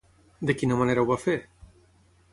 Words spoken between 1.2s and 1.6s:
fer?